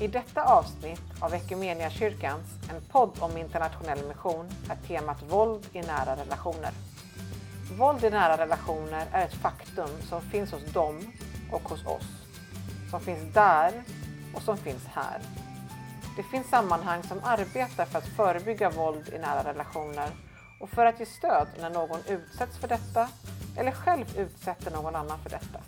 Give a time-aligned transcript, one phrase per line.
[0.00, 6.16] I detta avsnitt av Equmeniakyrkans, en podd om internationell mission, är temat våld i nära
[6.16, 6.70] relationer.
[7.78, 11.12] Våld i nära relationer är ett faktum som finns hos dem
[11.52, 12.06] och hos oss.
[12.90, 13.82] Som finns där
[14.34, 15.20] och som finns här.
[16.16, 20.10] Det finns sammanhang som arbetar för att förebygga våld i nära relationer
[20.60, 23.08] och för att ge stöd när någon utsätts för detta
[23.56, 25.60] eller själv utsätter någon annan för detta.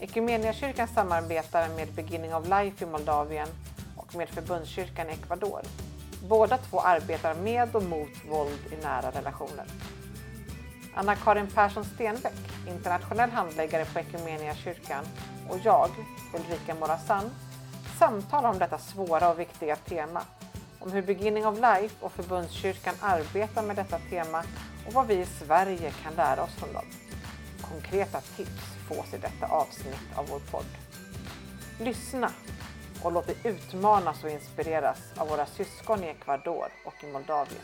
[0.00, 3.48] Equmeniakyrkan samarbetar med Beginning of Life i Moldavien
[3.96, 5.60] och med Förbundskyrkan i Ecuador.
[6.28, 9.66] Båda två arbetar med och mot våld i nära relationer.
[10.94, 12.34] Anna-Karin Persson Stenbeck,
[12.68, 15.04] internationell handläggare på Equmeniakyrkan
[15.48, 15.90] och jag,
[16.34, 17.30] Ulrika Morazan,
[17.98, 20.22] samtalar om detta svåra och viktiga tema.
[20.78, 24.44] Om hur Beginning of Life och Förbundskyrkan arbetar med detta tema
[24.86, 26.84] och vad vi i Sverige kan lära oss från dem.
[27.60, 30.66] Konkreta tips fås i detta avsnitt av vår podd.
[31.80, 32.32] Lyssna
[33.02, 37.62] och låt dig utmanas och inspireras av våra syskon i Ecuador och i Moldavien.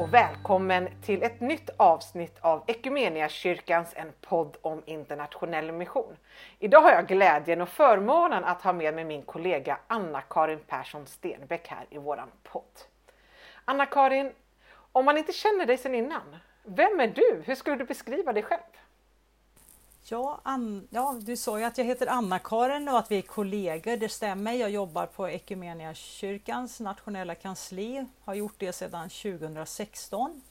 [0.00, 6.16] Och välkommen till ett nytt avsnitt av Equmeniakyrkans En podd om internationell mission.
[6.58, 11.68] Idag har jag glädjen och förmånen att ha med mig min kollega Anna-Karin Persson Stenbeck
[11.68, 12.80] här i våran podd.
[13.64, 14.32] Anna-Karin,
[14.92, 17.42] om man inte känner dig sedan innan, vem är du?
[17.46, 18.60] Hur skulle du beskriva dig själv?
[20.02, 23.96] Ja, Ann, ja, du sa ju att jag heter Anna-Karin och att vi är kollegor.
[23.96, 24.52] Det stämmer.
[24.52, 28.06] Jag jobbar på Equmeniakyrkans nationella kansli.
[28.24, 30.42] Har gjort det sedan 2016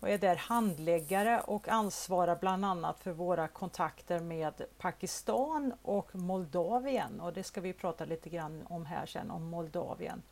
[0.00, 7.20] och är där handläggare och ansvarar bland annat för våra kontakter med Pakistan och Moldavien.
[7.20, 10.22] Och det ska vi prata lite grann om här sen, om Moldavien.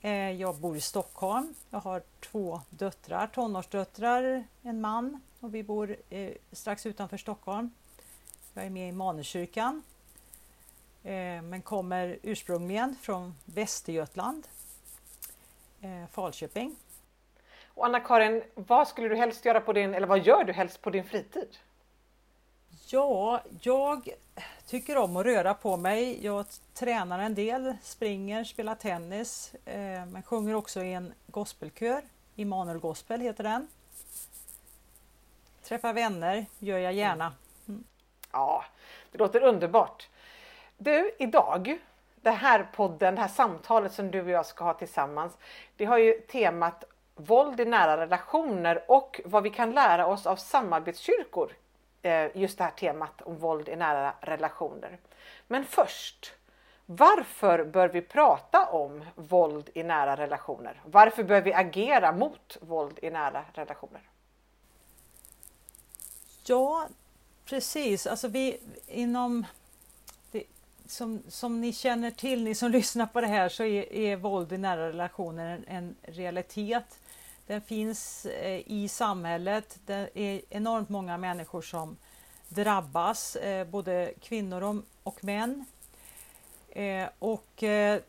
[0.00, 1.54] Eh, jag bor i Stockholm.
[1.70, 7.70] Jag har två döttrar, tonårsdöttrar, en man och vi bor eh, strax utanför Stockholm.
[8.54, 9.82] Jag är med i Maneskyrkan
[11.04, 14.46] eh, men kommer ursprungligen från Västergötland,
[15.80, 16.76] eh, Falköping.
[17.66, 20.90] Och Anna-Karin, vad skulle du helst göra på din, eller vad gör du helst på
[20.90, 21.56] din fritid?
[22.86, 24.08] Ja, jag
[24.66, 26.24] tycker om att röra på mig.
[26.24, 32.02] Jag tränar en del, springer, spelar tennis, eh, men sjunger också i en gospelkör.
[32.36, 33.68] Immanuel Gospel heter den.
[35.62, 37.32] Träffa vänner gör jag gärna.
[38.32, 38.64] Ja,
[39.12, 40.08] det låter underbart.
[40.76, 41.78] Du, idag,
[42.14, 45.38] det här podden, det här samtalet som du och jag ska ha tillsammans,
[45.76, 46.84] det har ju temat
[47.14, 51.52] våld i nära relationer och vad vi kan lära oss av samarbetskyrkor.
[52.02, 54.98] Eh, just det här temat om våld i nära relationer.
[55.46, 56.34] Men först,
[56.86, 60.80] varför bör vi prata om våld i nära relationer?
[60.84, 64.00] Varför bör vi agera mot våld i nära relationer?
[66.44, 66.88] Ja,
[67.44, 68.06] precis.
[68.06, 68.58] Alltså vi
[68.88, 69.46] inom
[70.30, 70.44] det,
[70.86, 74.52] som, som ni känner till, ni som lyssnar på det här, så är, är våld
[74.52, 76.98] i nära relationer en, en realitet.
[77.46, 79.78] Den finns eh, i samhället.
[79.86, 81.96] Det är enormt många människor som
[82.48, 85.64] drabbas, eh, både kvinnor och, och män.
[86.68, 88.00] Eh, och eh,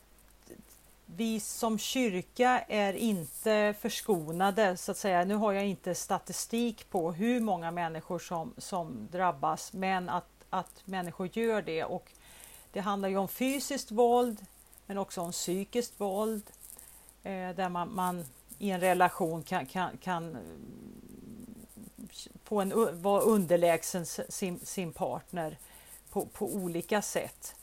[1.05, 5.25] vi som kyrka är inte förskonade så att säga.
[5.25, 10.81] Nu har jag inte statistik på hur många människor som, som drabbas men att, att
[10.85, 11.83] människor gör det.
[11.83, 12.11] Och
[12.71, 14.45] det handlar ju om fysiskt våld
[14.85, 16.51] men också om psykiskt våld
[17.23, 18.25] eh, där man, man,
[18.59, 20.41] i en relation kan, kan, kan eh,
[22.43, 25.57] få en, vara underlägsen sin, sin partner
[26.09, 27.55] på, på olika sätt.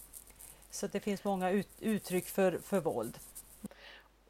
[0.70, 3.18] Så det finns många ut, uttryck för, för våld.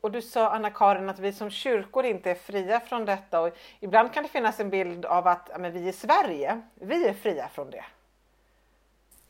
[0.01, 4.13] Och du sa Anna-Karin att vi som kyrkor inte är fria från detta och ibland
[4.13, 7.71] kan det finnas en bild av att men vi i Sverige, vi är fria från
[7.71, 7.85] det.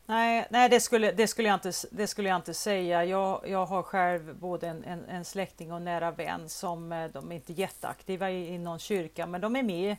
[0.05, 3.05] Nej, nej det, skulle, det, skulle jag inte, det skulle jag inte säga.
[3.05, 7.11] Jag, jag har själv både en, en, en släkting och en nära vän som eh,
[7.11, 9.95] de är inte jätteaktiva i, i någon kyrka men de är med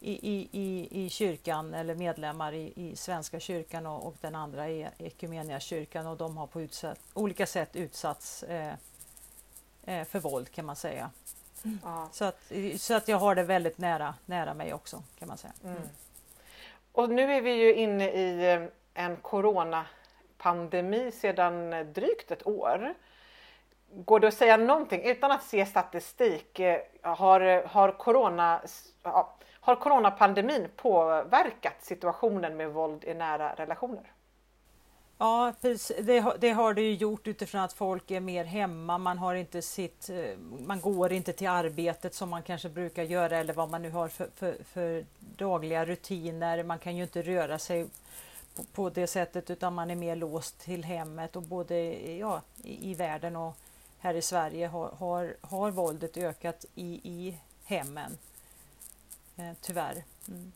[0.00, 4.68] i, i, i, i kyrkan eller medlemmar i, i Svenska kyrkan och, och den andra
[4.68, 8.74] e-, är Equmeniakyrkan och de har på utsatt, olika sätt utsatts eh,
[9.84, 11.10] för våld kan man säga.
[11.64, 11.78] Mm.
[12.12, 15.52] Så, att, så att jag har det väldigt nära, nära mig också kan man säga.
[15.64, 15.82] Mm.
[16.92, 18.62] Och nu är vi ju inne i eh,
[18.94, 22.94] en coronapandemi sedan drygt ett år.
[23.94, 26.60] Går det att säga någonting utan att se statistik?
[26.60, 28.60] Eh, har, har, corona,
[29.60, 34.12] har coronapandemin påverkat situationen med våld i nära relationer?
[35.22, 38.98] Ja, det, det, har det ju gjort utifrån att folk är mer hemma.
[38.98, 43.38] Man, har inte sitt, eh, man går inte till arbetet som man kanske brukar göra
[43.38, 46.62] eller vad man nu har för, för, för dagliga rutiner.
[46.62, 47.86] Man kan ju inte röra sig
[48.54, 51.76] på, på, det sättet utan man är mer låst till hemmet och både
[52.18, 53.56] ja, i, i världen och
[53.98, 58.18] här i Sverige har, har, har våldet ökat i, i hemmen.
[59.36, 60.04] Eh, tyvärr.
[60.28, 60.52] Mm.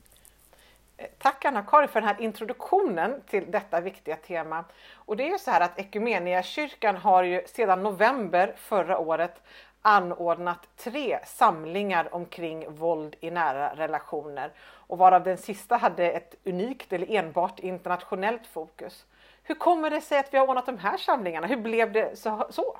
[0.96, 4.64] Eh, tack Anna-Karin för den här introduktionen till detta viktiga tema.
[4.94, 9.42] Och det är så här att Equmeniakyrkan har ju sedan november förra året
[9.82, 16.92] anordnat tre samlingar omkring våld i nära relationer och varav den sista hade ett unikt
[16.92, 19.04] eller enbart internationellt fokus.
[19.42, 21.46] Hur kommer det sig att vi har ordnat de här samlingarna?
[21.46, 22.46] Hur blev det så?
[22.50, 22.78] så?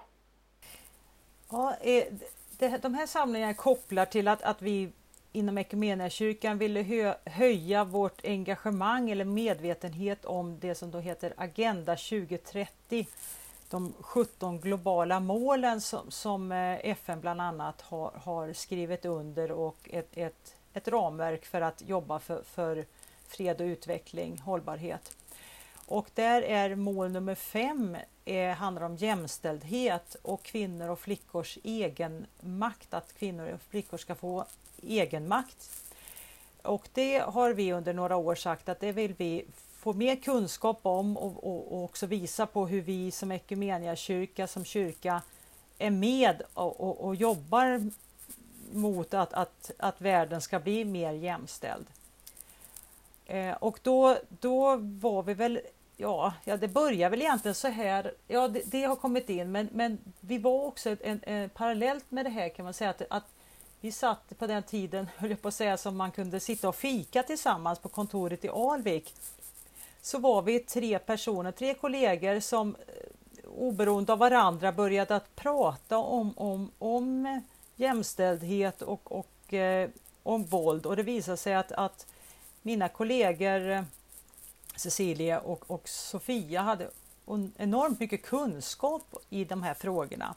[1.50, 2.04] Ja, eh,
[2.80, 4.92] de här samlingarna kopplar till att, att vi
[5.36, 11.96] inom Equmeniakyrkan ville hö höja vårt engagemang eller medvetenhet om det som då heter Agenda
[11.96, 13.06] 2030.
[13.70, 19.76] De 17 globala målen som, som eh, FN bland annat har, har, skrivit under och
[19.92, 22.84] ett, ett, ett ramverk för att jobba för, för
[23.28, 25.16] fred och utveckling, hållbarhet.
[25.86, 32.26] Och där är mål nummer fem eh, handlar om jämställdhet och kvinnor och flickors egen
[32.40, 34.46] makt, att kvinnor och flickor ska få
[34.82, 35.70] egenmakt.
[36.62, 39.44] Och det har vi under några år sagt att det vill vi
[39.78, 44.64] få mer kunskap om och, och, och också visa på hur vi som Equmeniakyrka, som
[44.64, 45.22] kyrka,
[45.78, 47.90] är med och, och, och jobbar
[48.72, 51.86] mot att, att, att världen ska bli mer jämställd.
[53.26, 55.60] Eh, och då, då var vi väl,
[55.96, 59.68] ja, ja det börjar väl egentligen så här, ja det, det har kommit in men,
[59.72, 63.24] men vi var också en, en, parallellt med det här kan man säga att, att
[63.86, 66.76] vi satt på den tiden, höll jag på att säga, som man kunde sitta och
[66.76, 69.14] fika tillsammans på kontoret i Alvik.
[70.00, 75.98] Så var vi tre personer, tre kollegor som eh, oberoende av varandra började att prata
[75.98, 77.38] om, om, om eh,
[77.76, 79.90] jämställdhet och, och eh,
[80.22, 82.06] om våld och det visade sig att, att
[82.62, 83.82] mina kollegor eh,
[84.76, 86.90] Cecilia och, och Sofia hade
[87.56, 90.34] enormt mycket kunskap i de här frågorna.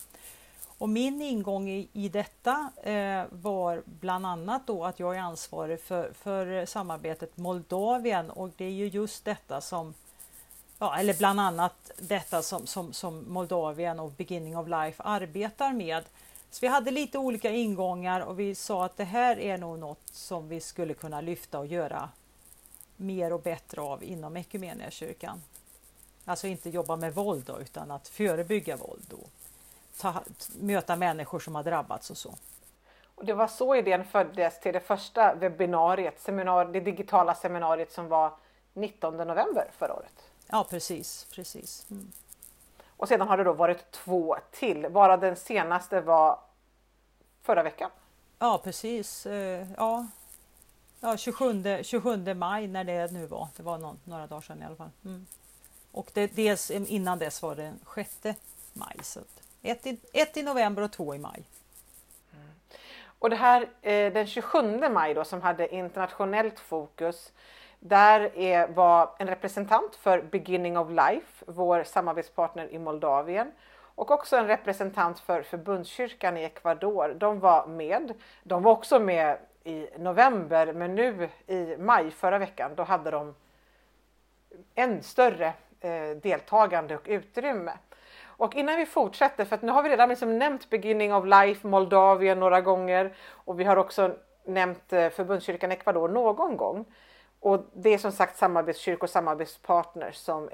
[0.80, 5.82] Och min ingång i, i detta eh, var bland annat då att jag är ansvarig
[5.82, 9.94] för, för samarbetet Moldavien och det är ju just detta som
[10.82, 16.04] Ja, eller bland annat detta som, som, som Moldavien och Beginning of Life arbetar med.
[16.52, 20.08] Så vi hade lite olika ingångar och vi sa att det här är nog något
[20.12, 22.10] som vi skulle kunna lyfta och göra
[22.98, 25.42] mer och bättre av inom Equmeniakyrkan.
[26.26, 29.04] Alltså inte jobba med våld då, utan att förebygga våld.
[29.10, 29.20] Då
[29.98, 30.24] ta,
[30.60, 32.36] möta människor som har drabbats och så.
[33.16, 38.08] Och det var så idén föddes till det första webbinariet, seminar, det digitala seminariet som
[38.08, 38.34] var
[38.74, 40.30] 19 november förra året.
[40.48, 41.86] Ja precis, precis.
[41.92, 42.12] Mm.
[42.98, 46.40] Och sedan har det då varit två till, bara den senaste var
[47.42, 47.92] förra veckan.
[48.40, 50.08] Ja precis, eh, ja.
[51.00, 54.66] ja 27, 27 maj när det nu var, det var någon, några dagar sedan i
[54.66, 54.92] alla fall.
[55.06, 55.26] Mm.
[55.92, 58.40] Och det, dels innan dess var det den 6
[58.74, 58.98] maj.
[59.04, 59.20] Så
[59.62, 61.44] ett i, ett i november och två i maj.
[62.34, 62.48] Mm.
[63.20, 67.32] Och det här eh, den 27 maj då som hade internationellt fokus.
[67.80, 73.52] Där är, var en representant för Beginning of Life, vår samarbetspartner i Moldavien
[74.00, 77.16] och också en representant för förbundskyrkan i Ecuador.
[77.18, 78.14] De var med.
[78.44, 83.36] De var också med i november men nu i maj förra veckan då hade de
[84.76, 87.74] en större eh, deltagande och utrymme.
[88.40, 91.68] Och innan vi fortsätter, för att nu har vi redan liksom nämnt Beginning of Life
[91.68, 94.16] Moldavien några gånger och vi har också
[94.46, 96.86] nämnt eh, Förbundskyrkan Ecuador någon gång.
[97.40, 100.50] Och det är som sagt samarbetskyrkor och samarbetspartners som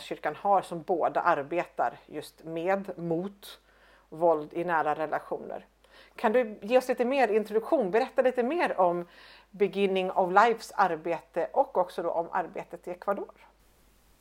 [0.00, 3.60] kyrkan har som båda arbetar just med, mot
[4.08, 5.66] våld i nära relationer.
[6.16, 9.08] Kan du ge oss lite mer introduktion, berätta lite mer om
[9.50, 13.53] Beginning of Lifes arbete och också då om arbetet i Ecuador?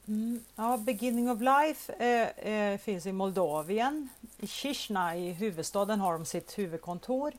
[0.07, 4.10] Mm, ja, Beginning of Life eh, eh, finns i Moldavien.
[4.38, 7.33] I Chisinau, i huvudstaden, har de sitt huvudkontor.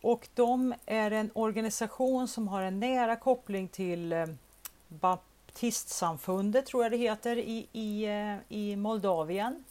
[0.00, 4.26] Och de är en organisation som har en nära koppling till eh,
[4.88, 9.64] Baptistsamfundet, tror jag det heter, i, i, eh, i Moldavien.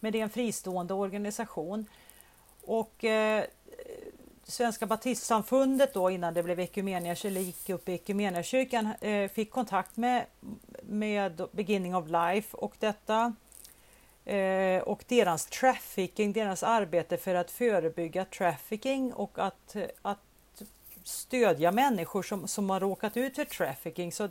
[0.00, 1.86] Men det är en fristående organisation.
[2.64, 3.44] Och eh,
[4.44, 9.96] Svenska Baptistsamfundet då innan det blev Equmeniakyrkan, eller gick upp i Equmeniakyrkan, eh, fick kontakt
[9.96, 10.26] med,
[10.92, 13.34] med Beginning of Life och detta
[14.24, 20.18] eh, och deras trafficking, deras arbete för att förebygga trafficking och att, att
[21.04, 24.12] stödja människor som, som har råkat ut för trafficking.
[24.12, 24.28] Så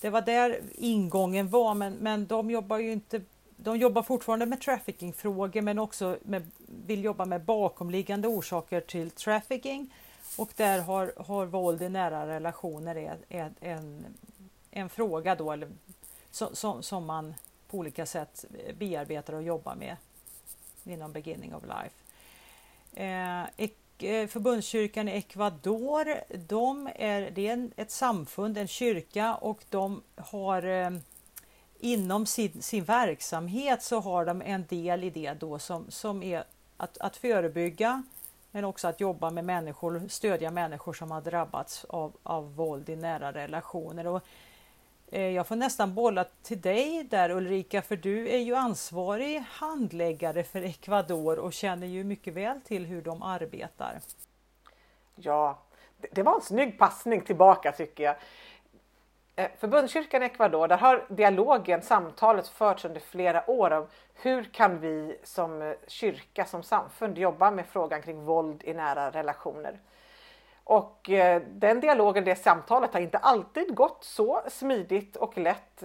[0.00, 3.20] det var där ingången var men, men de jobbar ju inte
[3.60, 6.50] de jobbar fortfarande med traffickingfrågor men också med,
[6.86, 9.94] vill jobba med bakomliggande orsaker till trafficking
[10.36, 14.04] och där har, har våld i nära relationer är, är en,
[14.70, 15.68] en fråga då eller,
[16.30, 17.34] som, som, som man
[17.68, 18.44] på olika sätt
[18.78, 19.96] bearbetar och jobbar med
[20.84, 21.96] inom Beginning of Life.
[22.94, 26.14] Eh, eh Förbundskyrkan i Ecuador,
[26.48, 30.90] de är, det är ett samfund, en kyrka och de har eh,
[31.78, 36.44] inom sin, sin verksamhet så har de en del i det då som, som är
[36.76, 38.02] att, att förebygga
[38.50, 42.96] men också att jobba med människor, stödja människor som har drabbats av, av våld i
[42.96, 44.06] nära relationer.
[44.06, 44.22] Och,
[45.10, 50.44] Eh, jag får nästan bolla till dig där Ulrika, för du är ju ansvarig handläggare
[50.44, 54.00] för Ecuador och känner ju mycket väl till hur de arbetar.
[55.14, 55.58] Ja,
[56.10, 58.16] det var en snygg passning tillbaka tycker jag.
[59.36, 64.80] Eh, förbundskyrkan i Ecuador, där har dialogen, samtalet förts under flera år om hur kan
[64.80, 69.80] vi som eh, kyrka, som samfund jobba med frågan kring våld i nära relationer.
[70.68, 75.84] Och eh, den dialogen, det samtalet har inte alltid gått så smidigt och lätt.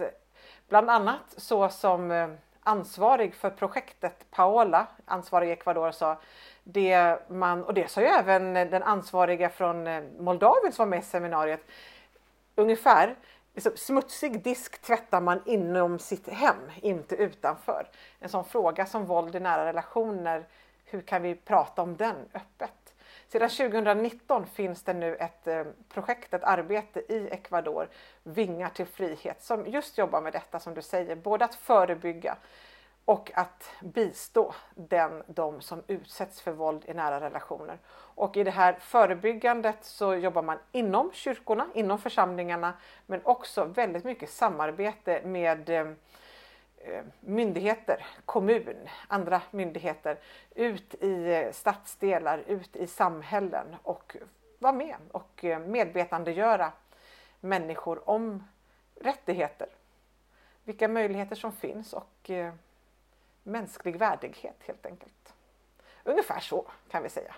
[0.68, 2.28] Bland annat så som eh,
[2.62, 6.20] ansvarig för projektet Paola, ansvarig i Ecuador, sa
[6.64, 10.98] det man, och det sa ju även den ansvariga från eh, Moldavien som var med
[10.98, 11.66] i seminariet,
[12.54, 13.16] ungefär
[13.54, 17.86] liksom, smutsig disk tvättar man inom sitt hem, inte utanför.
[18.20, 20.44] En sån fråga som våld i nära relationer,
[20.84, 22.83] hur kan vi prata om den öppet?
[23.34, 27.88] Sedan 2019 finns det nu ett eh, projekt, ett arbete i Ecuador,
[28.22, 32.36] Vingar till frihet, som just jobbar med detta som du säger, både att förebygga
[33.04, 37.78] och att bistå den, de som utsätts för våld i nära relationer.
[37.94, 42.72] Och i det här förebyggandet så jobbar man inom kyrkorna, inom församlingarna,
[43.06, 45.92] men också väldigt mycket samarbete med eh,
[46.86, 50.18] Eh, myndigheter, kommun, andra myndigheter,
[50.54, 54.16] ut i eh, stadsdelar, ut i samhällen och
[54.58, 56.72] vara med och eh, medvetandegöra
[57.40, 58.44] människor om
[59.00, 59.68] rättigheter,
[60.64, 62.30] vilka möjligheter som finns och
[63.42, 65.34] mänsklig värdighet helt enkelt.
[66.04, 67.34] Ungefär så kan vi säga.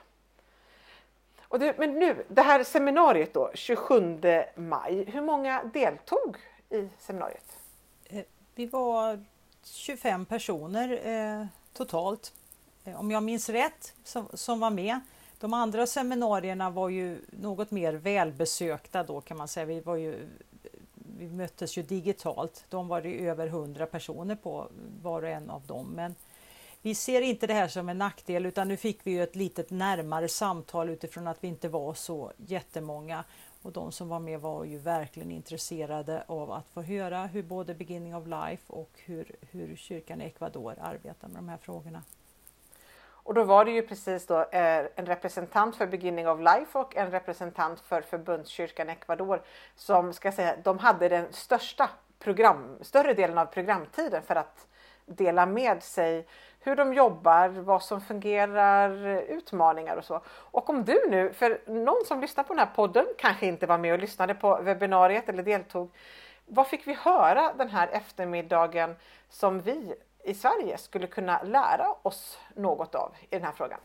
[1.40, 4.20] Och det, men nu, det här seminariet då, 27
[4.54, 6.36] maj, hur många deltog
[6.70, 7.58] i seminariet?
[8.54, 9.24] Vi var
[9.68, 12.32] 25 personer eh, totalt,
[12.84, 15.00] eh, om jag minns rätt, som, som var med.
[15.40, 19.66] De andra seminarierna var ju något mer välbesökta då kan man säga.
[19.66, 20.28] Vi, var ju,
[21.18, 22.64] vi möttes ju digitalt.
[22.68, 24.68] De var det över 100 personer på
[25.02, 25.86] var och en av dem.
[25.94, 26.14] Men
[26.86, 29.70] vi ser inte det här som en nackdel utan nu fick vi ju ett litet
[29.70, 33.24] närmare samtal utifrån att vi inte var så jättemånga.
[33.62, 37.74] Och de som var med var ju verkligen intresserade av att få höra hur både
[37.74, 42.02] Beginning of Life och hur, hur kyrkan i Ecuador arbetar med de här frågorna.
[43.06, 46.96] Och då var det ju precis då eh, en representant för Beginning of Life och
[46.96, 49.42] en representant för Förbundskyrkan Ecuador
[49.76, 54.66] som ska säga, de hade den största program, större delen av programtiden för att
[55.06, 56.26] dela med sig
[56.66, 60.20] hur de jobbar, vad som fungerar, utmaningar och så.
[60.28, 63.78] Och om du nu, för någon som lyssnar på den här podden kanske inte var
[63.78, 65.90] med och lyssnade på webbinariet eller deltog.
[66.46, 68.96] Vad fick vi höra den här eftermiddagen
[69.30, 69.94] som vi
[70.24, 73.80] i Sverige skulle kunna lära oss något av i den här frågan?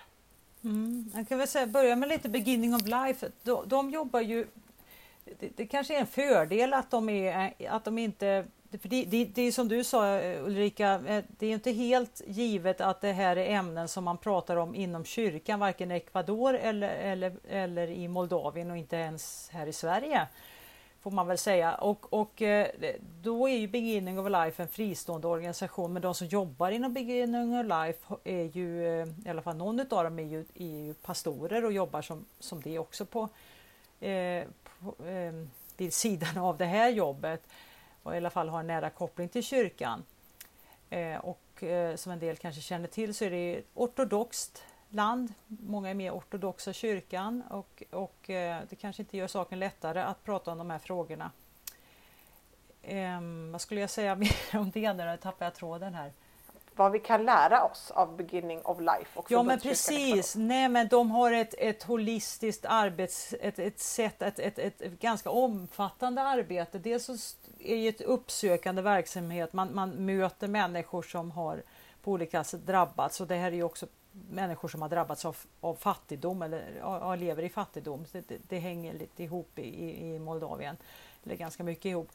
[0.64, 3.32] Mm, jag kan väl säga, börja med lite beginning of life.
[3.44, 4.48] De, de jobbar ju
[5.40, 8.46] det, det, kanske är en fördel att de, är, att de inte
[8.78, 12.22] för det, det, det, är som du sa eh, Ulrika, eh, det är inte helt
[12.28, 16.54] givet att det här är ämnen som man pratar om inom kyrkan, varken i Ecuador
[16.54, 20.28] eller, eller, eller i Moldavien och inte ens här i Sverige.
[21.02, 21.76] Får man väl säga.
[21.76, 22.68] Och, och eh,
[23.22, 27.60] då är ju Beginning of Life en fristående organisation, men de som jobbar inom Beginning
[27.60, 28.84] of Life är ju,
[29.26, 32.62] i alla fall någon av dem är ju, är ju pastorer och jobbar som, som
[32.62, 33.30] det också på,
[34.00, 35.34] eh, på eh,
[35.78, 37.48] vid sidan av det här jobbet
[38.04, 40.04] och i alla fall har en nära koppling till kyrkan.
[40.90, 45.34] Eh, och eh, som en del kanske känner till så är det ett ortodoxt land.
[45.48, 50.02] Många är med i ortodoxa kyrkan och, och eh, det kanske inte gör saken lättare
[50.02, 51.32] att prata om de här frågorna.
[52.84, 54.16] Ehm, vad skulle jag säga
[54.52, 54.94] mer om det?
[54.94, 56.14] Nu tappar jag tråden här
[56.76, 59.20] vad vi kan lära oss av Beginning of Life.
[59.20, 64.22] Och ja men precis, nej men de har ett, ett holistiskt arbets, ett, ett sätt,
[64.22, 66.80] ett, ett, ett, ett ganska omfattande arbete.
[66.80, 67.14] Dels så
[67.60, 71.64] är det ett uppsökande verksamhet, man, man möter människor som har
[72.04, 75.38] på olika sätt drabbats och det här är ju också människor som har drabbats av,
[75.62, 78.06] av fattigdom eller ja, lever i fattigdom.
[78.12, 80.78] Det, det, det hänger lite ihop i, i Moldavien,
[81.24, 82.10] eller ganska mycket ihop.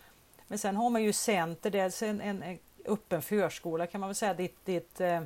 [0.48, 4.08] Men sen har man ju center, det är en, en, en öppen förskola kan man
[4.08, 5.22] väl säga dit, dit eh,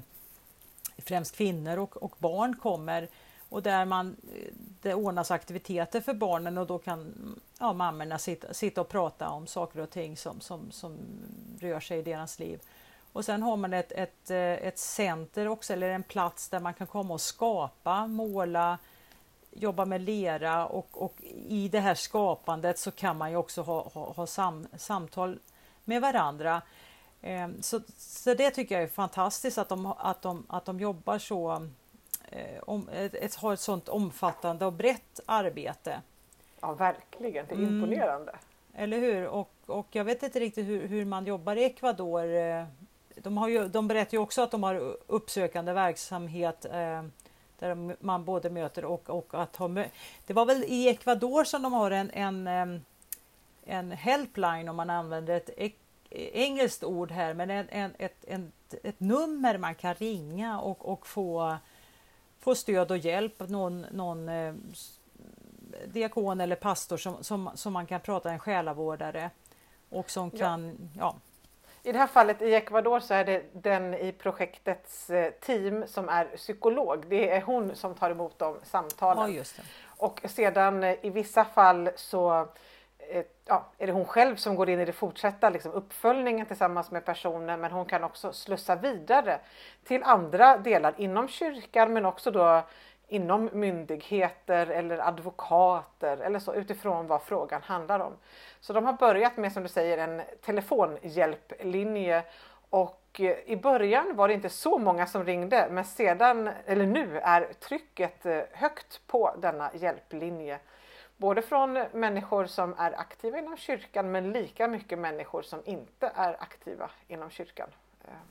[0.98, 3.08] främst kvinnor och, och barn kommer
[3.48, 4.52] och där man, eh,
[4.82, 7.14] det ordnas aktiviteter för barnen och då kan
[7.58, 10.98] ja, mammorna sitta, sitta och prata om saker och ting som, som, som
[11.60, 12.60] rör sig i deras liv.
[13.12, 16.74] Och sen har man ett, ett, eh, ett center också, eller en plats där man
[16.74, 18.78] kan komma och skapa, måla,
[19.50, 21.14] jobba med lera och, och
[21.48, 25.38] i det här skapandet så kan man ju också ha, ha, ha sam, samtal
[25.84, 26.62] med varandra.
[27.22, 31.18] Ehm, så, så det tycker jag är fantastiskt att de, att de, att de jobbar
[31.18, 31.68] så,
[32.28, 36.00] eh, om, ett, har ett sådant omfattande och brett arbete.
[36.60, 37.46] Ja, verkligen.
[37.46, 37.74] Det är mm.
[37.74, 38.36] imponerande.
[38.74, 39.26] Eller hur?
[39.26, 42.34] Och, och jag vet inte riktigt hur, hur man jobbar i Ecuador.
[42.34, 42.64] Eh,
[43.14, 47.02] de, har ju, de berättar ju också att de har uppsökande verksamhet eh,
[47.58, 49.68] där man både möter och, och att ha
[50.26, 52.84] Det var väl i Ecuador som de har en, en,
[53.64, 55.50] en helpline om man använder ett
[56.10, 58.52] engelskt ord här, men en, en, ett, en,
[58.82, 61.56] ett nummer man kan ringa och, och få,
[62.40, 63.48] få stöd och hjälp.
[63.48, 64.54] Någon, någon eh,
[65.86, 69.30] diakon eller pastor som, som, som man kan prata, en själavårdare.
[69.88, 71.00] Och som kan, ja.
[71.00, 71.16] ja.
[71.82, 76.08] I det här fallet i Ecuador så är det den i projektets eh, team som
[76.08, 77.06] är psykolog.
[77.08, 79.34] Det är hon som tar emot de samtalen.
[79.34, 79.44] Ja,
[79.86, 82.48] och sedan eh, i vissa fall så
[83.12, 86.90] Eh, ja, är det hon själv som går in i det fortsatta liksom, uppföljningen tillsammans
[86.90, 89.40] med personen men hon kan också slussa vidare
[89.84, 92.62] till andra delar inom kyrkan men också då
[93.08, 98.12] inom myndigheter eller advokater eller så utifrån vad frågan handlar om.
[98.60, 102.22] Så de har börjat med som du säger en telefonhjälplinje
[102.70, 107.18] och eh, i början var det inte så många som ringde men sedan, eller nu
[107.18, 110.58] är trycket eh, högt på denna hjälplinje
[111.20, 116.42] Både från människor som är aktiva inom kyrkan men lika mycket människor som inte är
[116.42, 117.68] aktiva inom kyrkan.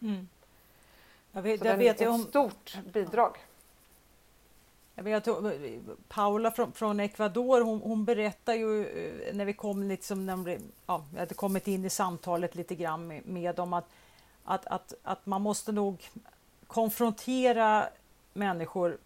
[0.01, 0.27] Mm.
[1.31, 2.19] Jag vet, Så jag vet ett om...
[2.19, 3.37] stort bidrag.
[4.95, 5.27] Jag vet,
[6.07, 10.59] Paula från, från Ecuador hon, hon berättar ju eh, när vi kom liksom, när vi,
[10.85, 13.85] ja, vi hade kommit in i samtalet lite grann med, med dem att,
[14.43, 16.09] att, att, att man måste nog
[16.67, 17.89] konfrontera
[18.33, 18.97] människor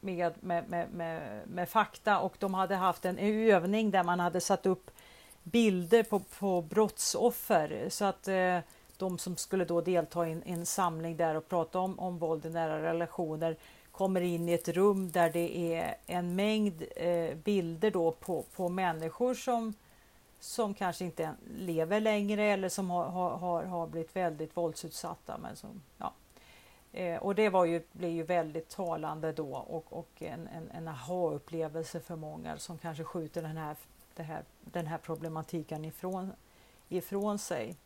[0.00, 4.40] med, med, med, med, med fakta och de hade haft en övning där man hade
[4.40, 4.90] satt upp
[5.42, 8.58] bilder på, på brottsoffer så att eh,
[8.96, 12.46] de som skulle då delta i en, en, samling där och prata om, om våld
[12.46, 13.56] i nära relationer
[13.92, 18.68] kommer in i ett rum där det är en mängd eh, bilder då på, på
[18.68, 19.74] människor som,
[20.40, 25.38] som kanske inte lever längre eller som har, har, har blivit väldigt våldsutsatta.
[25.38, 26.12] Men som, ja,
[26.92, 30.88] Eh, och det var ju, blev ju väldigt talande då och, och en, en, en
[30.88, 33.76] aha-upplevelse för många som kanske skjuter den här,
[34.16, 36.32] här, den här problematiken ifrån,
[36.88, 37.76] ifrån sig.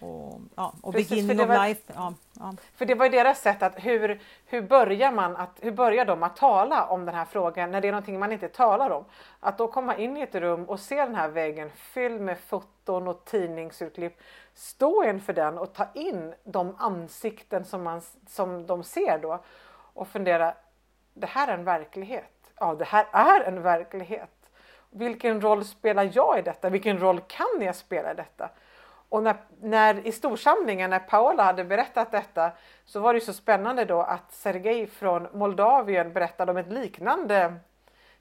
[0.00, 1.92] Och, ja, och Precis, beginning of var, life.
[1.94, 2.54] Ja, ja.
[2.74, 6.22] För det var ju deras sätt att hur, hur börjar man att, hur börjar de
[6.22, 9.04] att tala om den här frågan när det är någonting man inte talar om?
[9.40, 13.08] Att då komma in i ett rum och se den här väggen fylld med foton
[13.08, 14.20] och tidningsurklipp.
[14.54, 19.40] Stå inför den och ta in de ansikten som, man, som de ser då
[19.94, 20.54] och fundera.
[21.14, 22.52] Det här är en verklighet.
[22.58, 24.30] Ja, det här är en verklighet.
[24.90, 26.70] Vilken roll spelar jag i detta?
[26.70, 28.50] Vilken roll kan jag spela i detta?
[29.08, 32.52] Och när, när, i storsamlingen, när Paola hade berättat detta,
[32.84, 37.54] så var det så spännande då att Sergej från Moldavien berättade om ett liknande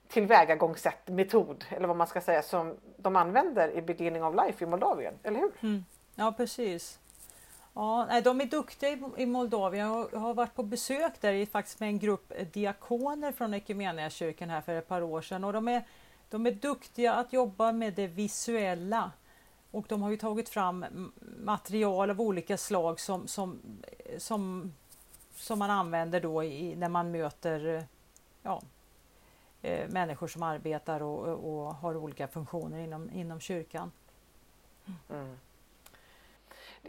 [0.07, 4.67] tillvägagångssätt, metod eller vad man ska säga som de använder i Beginning of Life i
[4.67, 5.51] Moldavien, eller hur?
[5.61, 5.85] Mm.
[6.15, 6.99] Ja precis.
[7.73, 10.07] Ja, de är duktiga i Moldavien.
[10.11, 14.75] Jag har varit på besök där faktiskt med en grupp diakoner från Equmeniakyrkan här för
[14.75, 15.83] ett par år sedan och de är,
[16.29, 19.11] de är duktiga att jobba med det visuella.
[19.75, 23.61] Och de har ju tagit fram material av olika slag som, som,
[24.17, 24.73] som,
[25.35, 27.87] som man använder då i, när man möter
[28.41, 28.61] ja,
[29.61, 33.91] eh, människor som arbetar och, och, har olika funktioner inom, inom kyrkan.
[35.09, 35.37] Mm.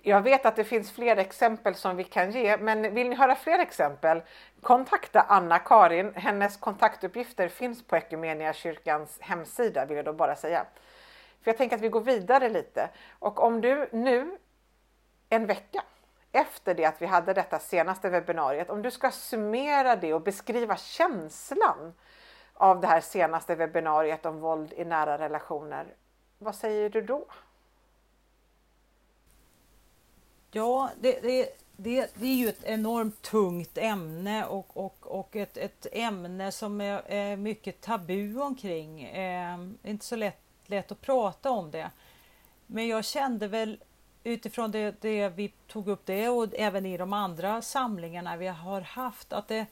[0.03, 3.37] Jag vet att det finns fler exempel som vi kan ge, men vill ni höra
[3.37, 4.23] fler exempel?
[4.61, 6.13] Kontakta Anna-Karin.
[6.15, 8.01] Hennes kontaktuppgifter finns på
[8.55, 10.67] kyrkans hemsida vill jag då bara säga.
[11.47, 12.91] För jag tänker att vi går vidare lite.
[13.19, 14.39] Och om du nu,
[15.29, 15.83] en vecka
[16.33, 20.77] efter det att vi hade detta senaste webbinariet, om du ska summera det och beskriva
[20.77, 21.95] känslan
[22.55, 25.95] av det här senaste webbinariet om våld i nära relationer.
[26.39, 27.27] Vad säger du då?
[30.51, 35.57] Ja, det, det, det, det är ju ett enormt tungt ämne och, och, och ett,
[35.57, 39.05] ett ämne som är, är mycket tabu omkring.
[39.05, 41.91] Eh, inte så lätt lätt att prata om det.
[42.67, 43.79] men jag kände väl
[44.25, 48.81] utifrån det, det vi tog upp det och även i de andra samlingarna vi har
[48.81, 49.67] haft att det,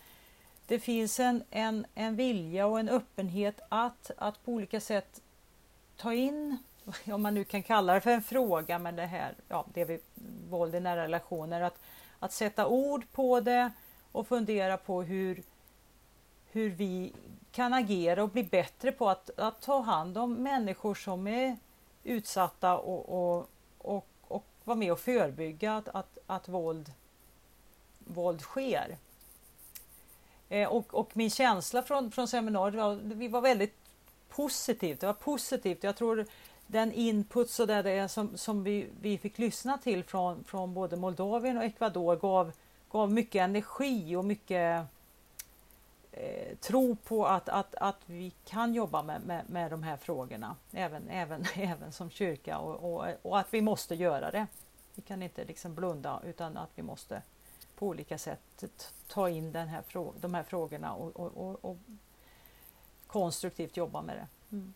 [0.67, 5.21] det finns en, en, en vilja och en öppenhet att, att på olika sätt
[5.97, 6.59] ta in,
[7.07, 10.01] om man nu kan kalla det för en fråga, men det här, ja, det vi,
[10.49, 11.79] våld i nära relationer, att,
[12.19, 13.71] att sätta ord på det
[14.13, 15.43] och fundera på hur,
[16.53, 17.13] hur vi
[17.55, 21.57] kan agera och bli bättre på att, att ta hand om människor som är
[22.05, 26.93] utsatta och, och, och, och vara med och förebygga att, att, att våld,
[27.99, 28.97] våld sker.
[30.49, 33.77] Eh, och, och, min känsla från, från seminariet var vi var väldigt
[34.29, 35.01] positivt.
[35.01, 35.85] Det var positivt.
[35.85, 36.27] Jag tror
[36.67, 40.97] den input så där det som, som vi, vi fick lyssna till från, från både
[40.97, 42.53] Moldavien och Ecuador gav,
[42.91, 44.87] gav mycket energi och mycket
[46.17, 50.57] eh, tro på att, att, att vi kan jobba med, med, med de här frågorna,
[50.73, 54.47] även, även, även som kyrka och, och, och, att vi måste göra det.
[54.95, 57.23] Vi kan inte liksom blunda utan att vi måste
[57.77, 58.65] på olika sätt
[59.09, 59.83] ta in den här,
[60.21, 61.77] de här frågorna och, och, och
[63.07, 64.57] konstruktivt jobba med det.
[64.57, 64.75] Mm.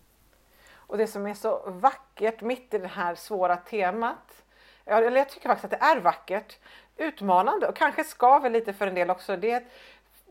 [0.70, 4.42] Och det som är så vackert mitt i det här svåra temat,
[4.84, 6.58] eller jag tycker faktiskt att det är vackert,
[6.96, 9.64] utmanande och kanske skaver lite för en del också, det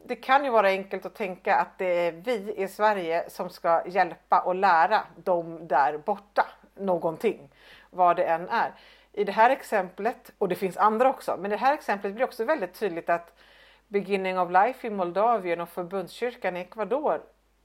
[0.08, 3.88] det kan ju vara enkelt att tänka att det är vi i Sverige som ska
[3.88, 7.50] hjälpa och lära dem där borta någonting,
[7.90, 8.74] vad det än är.
[9.12, 12.44] I det här exemplet, och det finns andra också, men det här exemplet blir också
[12.44, 13.38] väldigt tydligt att
[13.88, 17.22] Beginning of Life i Moldavien och Förbundskyrkan i Ecuador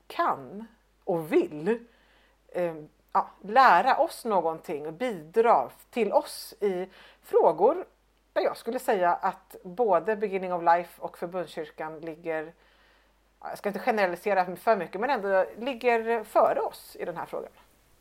[0.07, 0.67] kan
[1.05, 1.87] och vill
[2.49, 2.75] eh,
[3.13, 6.89] ja, lära oss någonting och bidra till oss i
[7.23, 7.85] frågor
[8.41, 12.53] jag skulle säga att både Beginning of Life och Förbundskyrkan ligger,
[13.41, 17.51] jag ska inte generalisera för mycket, men ändå ligger före oss i den här frågan.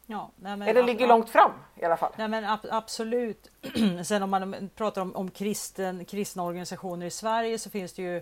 [0.05, 2.13] Ja, nej, Eller ligger långt fram i alla fall.
[2.17, 3.51] Nej, men ab absolut.
[4.05, 8.21] Sen om man pratar om, om kristen, kristna organisationer i Sverige så finns det ju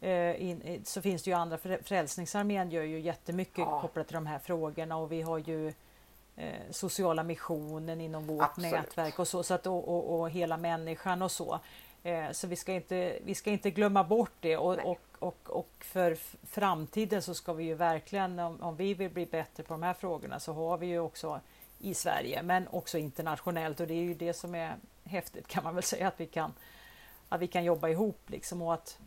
[0.00, 1.58] eh, in, så finns det ju andra.
[1.82, 3.80] Frälsningsarmén gör ju jättemycket ja.
[3.80, 5.72] kopplat till de här frågorna och vi har ju
[6.36, 8.72] eh, sociala missionen inom vårt Absolut.
[8.72, 11.60] nätverk och så, så att, och, och, och hela människan och så.
[12.02, 15.70] Eh, så vi ska, inte, vi ska inte glömma bort det och, och, och, och,
[15.78, 19.82] för framtiden så ska vi ju verkligen, om, om, vi vill bli bättre på de
[19.82, 21.40] här frågorna så har vi ju också
[21.78, 25.74] i Sverige men också internationellt och det är ju det som är häftigt kan man
[25.74, 26.52] väl säga att vi kan,
[27.28, 28.98] att vi kan jobba ihop liksom och att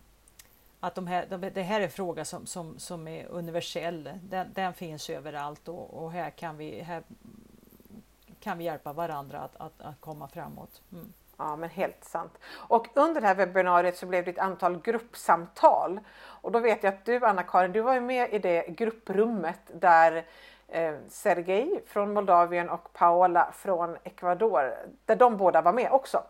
[0.86, 4.10] att de här, de, det här är en fråga som, som, som är universell.
[4.24, 7.04] Den, den finns överallt och, och, här, kan vi, här
[8.40, 10.82] kan vi hjälpa varandra att, att, att komma framåt.
[10.92, 11.14] Mm.
[11.38, 12.38] Ja, men helt sant.
[12.54, 16.00] Och under det här webbinariet så blev det ett antal gruppsamtal.
[16.18, 20.26] Och då vet jag att du, Anna-Karin, du var ju med i det grupprummet där
[20.68, 26.24] eh, Sergej från Moldavien och Paola från Ecuador, där de båda var med också.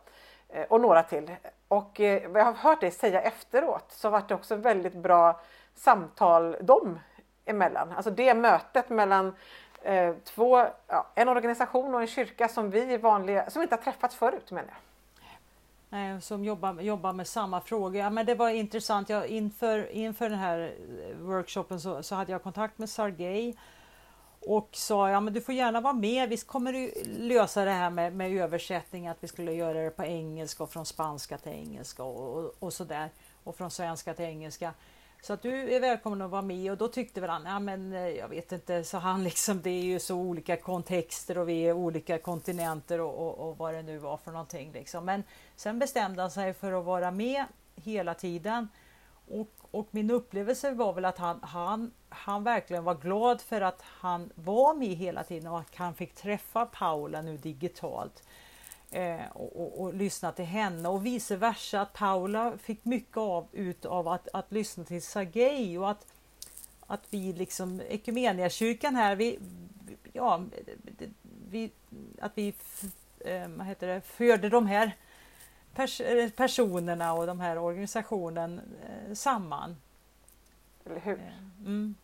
[0.50, 1.36] Eh, och några till.
[1.68, 5.42] Och eh, vad jag har hört dig säga efteråt så var det också väldigt bra
[5.76, 7.00] samtal dem
[7.46, 7.92] emellan.
[7.92, 9.36] Alltså det mötet mellan
[9.82, 14.16] eh, två, ja, en organisation och en kyrka som vi vanliga, som inte har träffats
[14.16, 14.78] förut menar jag.
[15.90, 17.96] Nej, som jobbar, jobbar med samma frågor.
[17.96, 19.10] Ja, men det var intressant.
[19.10, 20.74] Jag, inför, inför den här
[21.10, 23.58] eh, workshopen så, så hade jag kontakt med Sergej
[24.46, 27.90] och sa ja men du får gärna vara med, vi kommer du lösa det här
[27.90, 32.04] med, med översättning, att vi skulle göra det på engelska och från spanska till engelska
[32.04, 33.10] och, och, och sådär.
[33.44, 34.74] Och från svenska till engelska.
[35.22, 36.72] Så att du är välkommen att vara med.
[36.72, 39.70] Och då tyckte väl han, ja men eh, jag vet inte, så han liksom det
[39.70, 43.82] är ju så olika kontexter och vi är olika kontinenter och, och, och vad det
[43.82, 45.06] nu var för någonting liksom.
[45.06, 45.24] Men
[45.56, 48.68] sen bestämde han sig för att vara med hela tiden
[49.28, 53.82] och, och min upplevelse var väl att han, han, han verkligen var glad för att
[53.82, 58.24] han var med hela tiden och att han fick träffa Paula nu digitalt.
[58.92, 63.48] Eh, och, och, och, lyssna till henne och vice versa att Paula fick mycket av,
[63.52, 66.06] ut av att, att lyssna till Sergej och att,
[66.88, 67.82] att vi liksom
[68.50, 69.40] kyrkan här, vi,
[70.14, 70.44] ja,
[71.50, 71.72] vi,
[72.22, 72.54] att vi
[73.20, 74.92] eh, vad heter det, förde de här
[75.76, 79.76] pers eh, personerna och de här organisationen eh, samman.
[80.86, 81.20] Eller hur?
[81.20, 81.96] Eh, mm.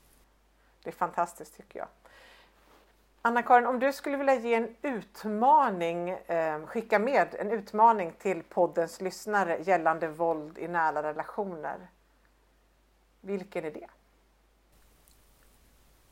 [0.84, 1.88] Det är fantastiskt tycker jag.
[3.22, 9.02] Anna-Karin, om du skulle vilja ge en utmaning, eh, skicka med en utmaning till poddens
[9.02, 11.88] lyssnare gällande våld i nära relationer.
[13.22, 13.88] Vilken är det?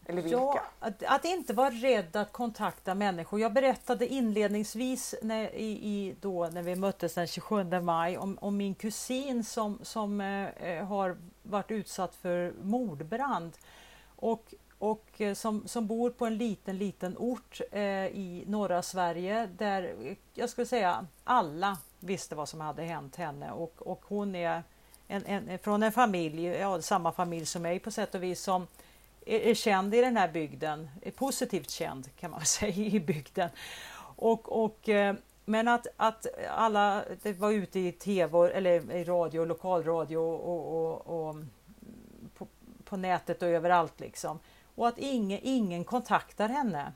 [0.10, 0.38] Eller vilka?
[0.38, 3.40] Ja, att, att, inte vara rädd att kontakta människor.
[3.40, 8.58] Jag berättade inledningsvis när, i, i, då, när vi möttes den 27 maj om, om
[8.58, 13.58] min kusin som, som eh, har varit utsatt för mordbrand.
[14.16, 19.50] Och, och eh, som, som bor på en liten, liten ort eh, i norra Sverige
[19.58, 24.36] där eh, jag skulle säga alla visste vad som hade hänt henne och, och hon
[24.36, 24.64] är
[25.08, 28.68] en, en, från en familj, ja, samma familj som mig på sätt och vis, som
[29.30, 33.50] är, är känd i den här bygden, är positivt känd kan man säga i bygden.
[34.16, 35.16] Och, och, eh,
[35.46, 41.30] men att, att alla det var ute i tv eller i radio, lokalradio och, och,
[41.30, 41.36] och
[42.38, 42.48] på,
[42.84, 44.40] på, nätet och överallt liksom.
[44.76, 46.94] Och att ingen, ingen kontaktar henne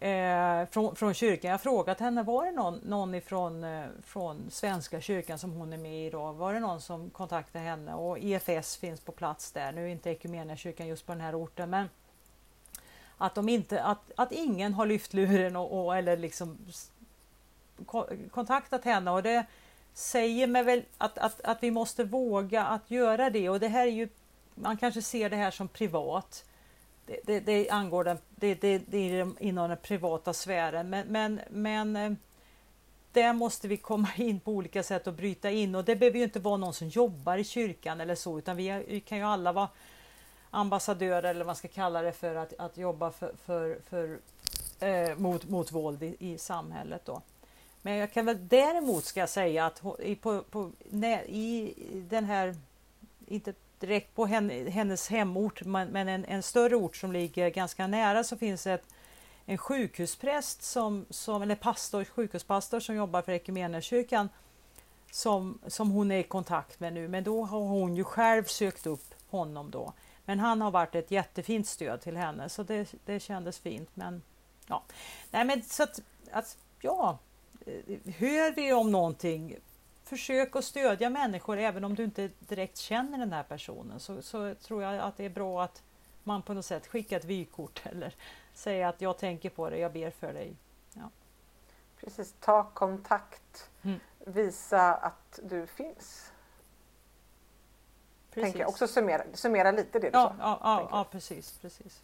[0.00, 1.48] eh, från, från kyrkan.
[1.48, 5.72] Jag har frågat henne, var det någon, någon ifrån eh, från Svenska kyrkan som hon
[5.72, 6.32] är med i idag?
[6.32, 7.94] Var det någon som kontaktade henne?
[7.94, 9.72] Och EFS finns på plats där.
[9.72, 11.88] Nu är inte kyrkan just på den här orten, men
[13.18, 16.58] att, de inte, att, att ingen har lyft luren och, och eller liksom
[18.30, 19.46] kontaktat henne och det
[19.94, 23.86] säger mig väl att, att, att vi måste våga att göra det och det här
[23.86, 24.08] är ju,
[24.54, 26.44] man kanske ser det här som privat.
[27.10, 31.40] Det, det, det angår den, det, det, det är inom den privata sfären men, men,
[31.50, 32.12] men eh,
[33.12, 36.24] där måste vi komma in på olika sätt och bryta in och det behöver ju
[36.24, 39.52] inte vara någon som jobbar i kyrkan eller så utan vi, vi kan ju alla
[39.52, 39.68] vara
[40.50, 44.18] ambassadörer eller vad man ska kalla det för att, att jobba för, för, för
[44.80, 47.02] eh, mot, mot våld i, i samhället.
[47.04, 47.22] Då.
[47.82, 50.70] Men jag kan väl däremot ska jag säga att i, på, på,
[51.26, 51.74] i
[52.10, 52.56] den här,
[53.26, 58.36] inte direkt på hennes hemort, men en, en större ort som ligger ganska nära så
[58.36, 58.84] finns ett
[59.50, 64.28] en sjukhuspräst som, som eller pastor, sjukhuspastor som jobbar för Equmeniakyrkan
[65.10, 67.08] som, som hon är i kontakt med nu.
[67.08, 69.92] Men då har hon ju själv sökt upp honom då.
[70.24, 73.90] Men han har varit ett jättefint stöd till henne så det, det kändes fint.
[73.94, 74.22] Men
[74.66, 74.82] ja,
[75.30, 76.00] nej men så att,
[76.32, 77.18] att ja,
[77.66, 79.56] eh, hör vi om någonting,
[80.10, 84.00] försök att stödja människor även om du inte direkt känner den här personen.
[84.00, 85.82] Så, så tror jag att det är bra att
[86.24, 88.14] man på något sätt skickar ett vykort eller
[88.54, 90.56] säger att jag tänker på dig, jag ber för dig.
[90.94, 91.10] Ja.
[92.00, 93.70] Precis, ta kontakt.
[93.82, 94.00] Mm.
[94.18, 96.32] Visa att du finns.
[98.30, 98.42] Precis.
[98.42, 98.68] Tänker jag.
[98.68, 100.34] Också summera, summera lite det du ja, sa.
[100.38, 101.58] Ja, ja, ja precis.
[101.58, 102.02] precis.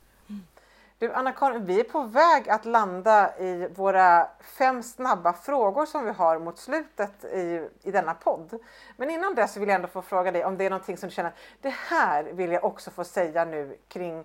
[0.98, 4.28] Du Anna-Karin, vi är på väg att landa i våra
[4.58, 8.58] fem snabba frågor som vi har mot slutet i, i denna podd.
[8.96, 11.14] Men innan dess vill jag ändå få fråga dig om det är någonting som du
[11.14, 14.24] känner, det här vill jag också få säga nu kring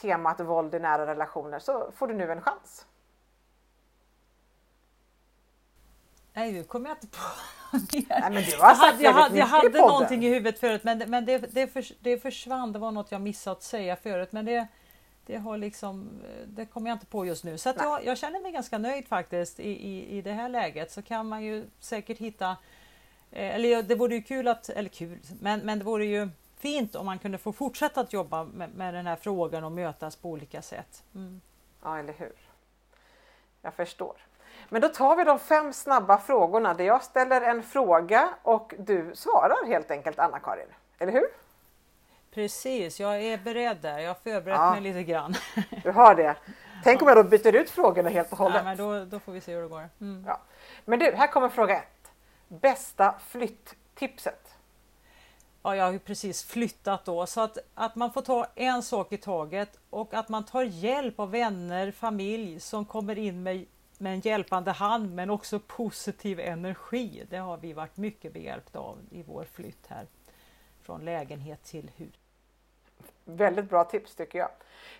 [0.00, 2.86] temat våld i nära relationer, så får du nu en chans.
[6.32, 7.22] Nej, nu kommer jag inte på
[8.08, 10.84] Nej, men du har sagt jag hade, jag hade, jag hade någonting i huvudet förut,
[10.84, 12.72] men, men det, det, för, det försvann.
[12.72, 14.68] Det var något jag missat att säga förut, men det,
[15.26, 17.58] det, har liksom, det kommer jag inte på just nu.
[17.58, 20.92] Så att jag, jag, känner mig ganska nöjd faktiskt i, i, i det här läget.
[20.92, 22.50] Så kan man ju säkert hitta,
[23.30, 26.94] eh, eller det vore ju kul att, eller kul, men, men det vore ju fint
[26.94, 30.30] om man kunde få fortsätta att jobba med, med den här frågan och mötas på
[30.30, 31.02] olika sätt.
[31.14, 31.40] Mm.
[31.82, 32.36] Ja, eller hur.
[33.62, 34.16] Jag förstår.
[34.68, 39.10] Men då tar vi de fem snabba frågorna där jag ställer en fråga och du
[39.14, 40.68] svarar helt enkelt Anna-Karin.
[40.98, 41.41] Eller hur?
[42.34, 43.98] Precis, jag är beredd där.
[43.98, 44.70] Jag har förberett ja.
[44.70, 45.34] mig lite grann.
[45.82, 46.36] Du har det.
[46.84, 48.56] Tänk om jag då byter ut frågorna helt och hållet.
[48.56, 49.88] Ja, men då, då får vi se hur det går.
[50.00, 50.24] Mm.
[50.26, 50.40] Ja.
[50.84, 52.12] Men du, här kommer fråga ett.
[52.48, 54.54] Bästa flytttipset?
[55.62, 59.12] Ja, jag har ju precis flyttat då, så att, att man får ta en sak
[59.12, 63.66] i taget och att man tar hjälp av vänner, familj som kommer in med,
[63.98, 67.24] med en hjälpande hand men också positiv energi.
[67.30, 70.06] Det har vi varit mycket behjälpta av i vår flytt här
[70.82, 72.21] från lägenhet till hus.
[73.24, 74.48] Väldigt bra tips tycker jag.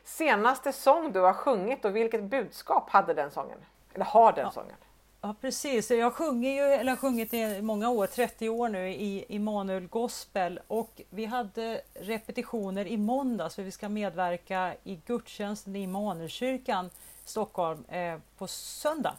[0.05, 3.59] Senaste sång du har sjungit och vilket budskap hade den sången?
[3.95, 4.51] Eller har den ja.
[4.51, 4.77] sången?
[5.25, 9.25] Ja precis, jag sjunger ju, eller har sjungit i många år, 30 år nu i
[9.29, 15.83] Immanuel Gospel och vi hade repetitioner i måndags för vi ska medverka i gudstjänsten i
[15.83, 16.91] Immanuelkyrkan
[17.25, 19.15] Stockholm eh, på söndag.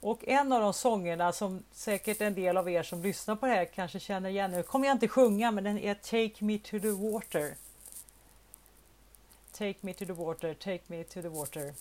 [0.00, 3.52] Och en av de sångerna som säkert en del av er som lyssnar på det
[3.52, 6.80] här kanske känner igen, nu kommer jag inte sjunga men den är Take me to
[6.80, 7.54] the water.
[9.58, 11.74] Take me to the water, take me to the water.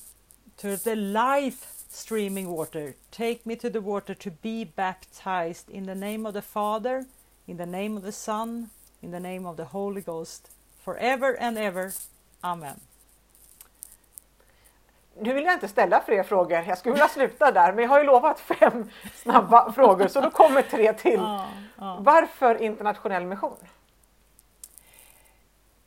[0.57, 2.95] To the life streaming water.
[3.11, 7.05] Take me to the water to be baptized in the name of the Father,
[7.45, 8.69] in the name of the Son,
[9.01, 10.51] in the name of the Holy Ghost,
[10.85, 11.91] forever and ever.
[12.41, 12.79] Amen.
[15.19, 17.99] Nu vill jag inte ställa fler frågor, jag skulle vilja sluta där, men jag har
[17.99, 21.19] ju lovat fem snabba frågor så då kommer tre till.
[21.19, 21.45] Ja,
[21.77, 21.97] ja.
[22.01, 23.57] Varför internationell mission?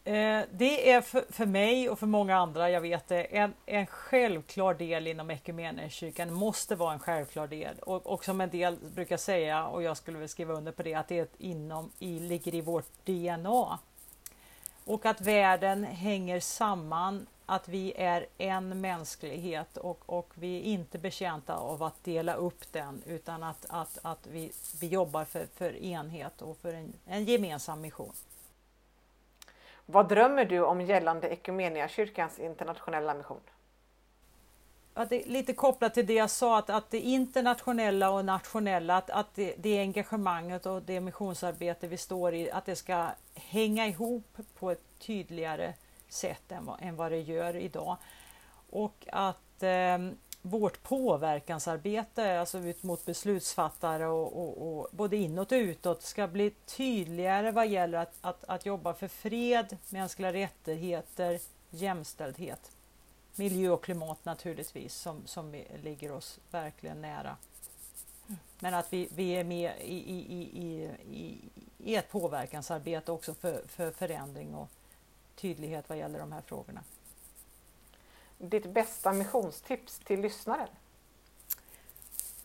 [0.08, 3.86] Eh, det är för, för, mig och för många andra, jag vet det, en, en
[3.86, 6.32] självklar del inom Equmeniakyrkan.
[6.32, 7.78] måste vara en självklar del.
[7.78, 10.94] Och, och som en del brukar säga, och jag skulle väl skriva under på det,
[10.94, 13.78] att det inom, i, ligger i vårt DNA.
[14.84, 20.98] Och att världen hänger samman att vi är en mänsklighet och, och vi är inte
[20.98, 25.76] betjänta av att dela upp den utan att, att, att vi, vi jobbar för, för
[25.76, 28.12] enhet och för en, en gemensam mission.
[29.90, 33.40] Vad drömmer du om gällande Equmeniakyrkans internationella mission?
[34.94, 38.96] Att det är lite kopplat till det jag sa, att, att det internationella och nationella,
[38.96, 43.86] att, att det, det engagemanget och det missionsarbete vi står i, att det ska hänga
[43.86, 45.74] ihop på ett tydligare
[46.08, 47.96] sätt än vad, än vad det gör idag.
[48.70, 49.98] Och att eh,
[50.48, 56.50] vårt påverkansarbete, alltså ut mot beslutsfattare och, och, och, både inåt och utåt, ska bli
[56.50, 62.70] tydligare vad gäller att, att, att jobba för fred, mänskliga rättigheter, jämställdhet.
[63.34, 67.36] Miljö och klimat naturligtvis, som, som ligger oss verkligen nära.
[68.58, 71.38] Men att vi, vi är med i, i, i, i,
[71.78, 74.68] i ett påverkansarbete också för, för förändring och
[75.34, 76.82] tydlighet vad gäller de här frågorna.
[78.38, 80.68] Ditt bästa missionstips till lyssnaren?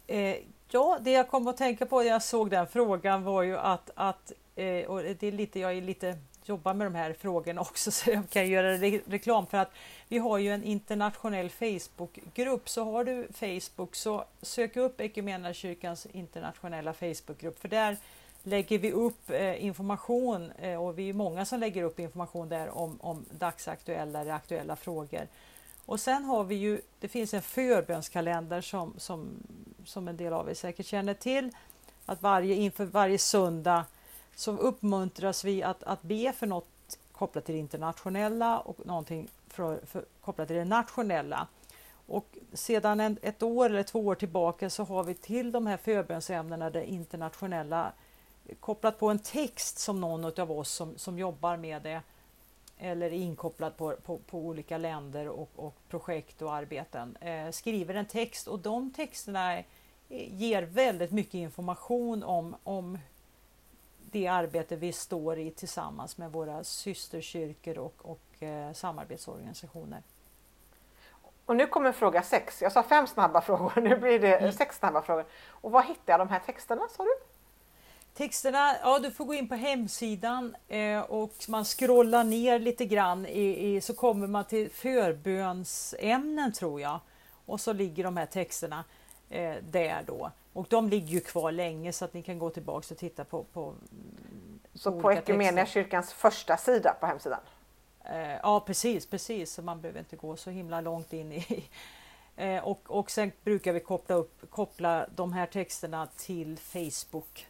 [0.08, 0.38] Eh,
[0.70, 3.90] ja, det jag kom att tänka på när jag såg den frågan var ju att,
[3.96, 7.92] att eh, och det är lite, jag är lite jobbar med de här frågorna också
[7.92, 9.72] så jag kan göra re reklam för att
[10.08, 12.70] vi har ju en internationell Facebookgrupp.
[12.70, 15.02] Så har du Facebook så sök upp
[15.54, 17.98] kyrkans internationella Facebookgrupp för där
[18.44, 22.78] lägger vi upp eh, information eh, och vi är många som lägger upp information där
[22.78, 25.28] om, om dagsaktuella eller aktuella frågor.
[25.86, 29.30] Och sen har vi ju, det finns en förbönskalender som, som,
[29.86, 31.52] som en del av er säkert känner till.
[32.06, 33.86] Att varje, inför varje söndag
[34.36, 39.86] så uppmuntras vi att, att be för något kopplat till det internationella och någonting för,
[39.86, 41.48] för, kopplat till det nationella.
[42.08, 45.78] Och sedan en, ett år eller två år tillbaka så har vi till de här
[45.78, 47.92] förbönsämnena det internationella
[48.60, 52.02] kopplat på en text som någon av oss som, som jobbar med det
[52.84, 57.96] eller är inkopplad på, på, på olika länder och, och, projekt och arbeten eh, skriver
[57.96, 59.64] en text och de texterna
[60.10, 62.98] ger väldigt mycket information om, om
[64.12, 70.04] det arbete vi står i tillsammans med våra systerkyrkor och, och eh, samarbetsorganisationer.
[71.46, 72.62] Och nu kommer fråga sex.
[72.62, 74.52] Jag sa fem snabba frågor, nu blir det mm.
[74.52, 75.26] sex snabba frågor.
[75.48, 77.33] Och var hittar jag de här texterna sa du?
[78.14, 83.26] Texterna, ja du får gå in på hemsidan eh, och man scrollar ner lite grann
[83.26, 87.00] i, i, så kommer man till förbönsämnen tror jag.
[87.46, 88.84] Och så ligger de här texterna
[89.30, 90.32] eh, där då.
[90.54, 93.44] Och de ligger ju kvar länge så att ni kan gå tillbaks och titta på.
[93.44, 93.74] på
[94.74, 95.12] så på
[95.66, 97.40] kyrkans första sida på hemsidan?
[98.06, 99.54] Eh, ja precis, precis.
[99.54, 101.70] Så man behöver inte gå så himla långt in i
[102.36, 107.48] eh, och, och sen brukar vi koppla, upp, koppla de här texterna till Facebook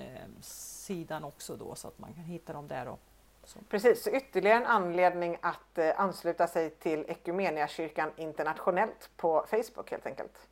[0.00, 2.88] Ehm, sidan också då så att man kan hitta dem där.
[2.88, 3.00] Och,
[3.44, 3.58] så.
[3.68, 10.06] Precis, så ytterligare en anledning att eh, ansluta sig till Equmeniakyrkan internationellt på Facebook helt
[10.06, 10.48] enkelt.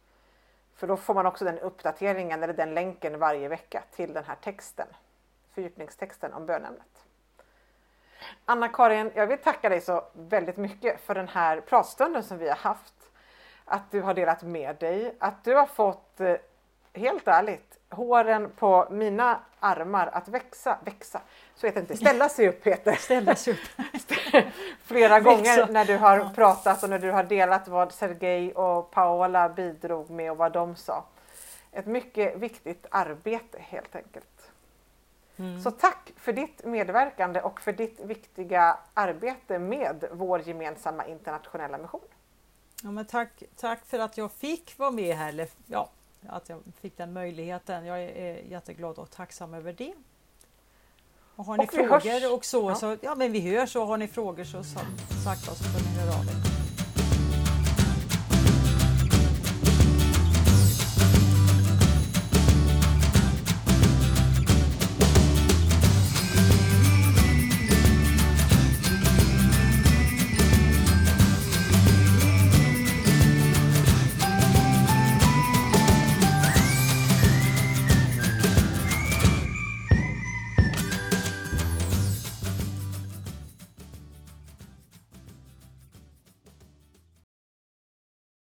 [0.74, 4.36] För då får man också den uppdateringen eller den länken varje vecka till den här
[4.42, 4.86] texten,
[5.54, 7.04] fördjupningstexten om bönämnet.
[8.44, 12.56] Anna-Karin, jag vill tacka dig så väldigt mycket för den här pratstunden som vi har
[12.56, 12.94] haft.
[13.64, 16.34] Att du har delat med dig, att du har fått, eh,
[16.92, 21.20] helt ärligt, håren på mina armar att växa, växa,
[21.54, 23.84] så heter det inte, ställa sig upp heter Ställa sig upp.
[24.82, 29.48] Flera gånger när du har pratat och när du har delat vad Sergej och Paola
[29.48, 31.04] bidrog med och vad de sa.
[31.72, 34.50] Ett mycket viktigt arbete helt enkelt.
[35.36, 35.62] Mm.
[35.62, 42.00] Så tack för ditt medverkande och för ditt viktiga arbete med vår gemensamma internationella mission.
[42.82, 45.48] Ja, men tack, tack för att jag fick vara med här.
[45.66, 45.90] Ja,
[46.26, 47.84] att jag fick den möjligheten.
[47.84, 49.94] Jag är jätteglad och tacksam över det.
[51.36, 52.32] Och har ni och frågor hörs.
[52.32, 52.74] och så, ja.
[52.74, 56.18] så, ja men vi hörs och har ni frågor så sagt så får ni höra
[56.18, 56.57] av er.